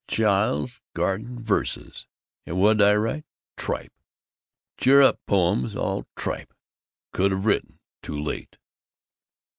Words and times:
Chile's 0.07 0.81
Garden 0.95 1.43
Verses. 1.43 2.07
And 2.47 2.57
whadi 2.57 2.95
write? 2.95 3.23
Tripe! 3.55 3.93
Cheer 4.79 4.99
up 5.03 5.19
poems. 5.27 5.75
All 5.75 6.07
tripe! 6.15 6.55
Could 7.13 7.29
have 7.29 7.45
written 7.45 7.77
Too 8.01 8.19
late!" 8.19 8.57